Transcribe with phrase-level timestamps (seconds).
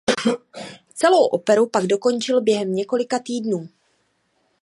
[0.99, 3.69] Celou operu pak dokončil během několika týdnů.